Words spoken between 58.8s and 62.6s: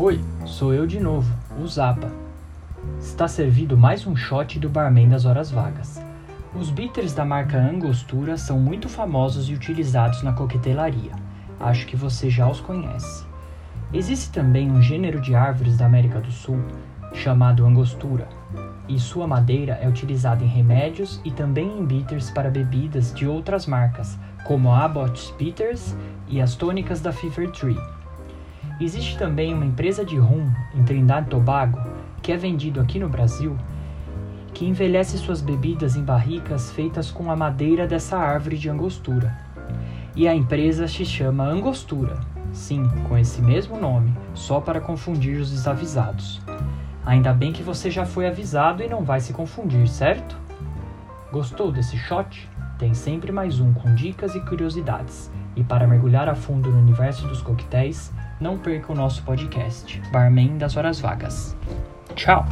o nosso podcast, Barman das Horas Vagas. Tchau!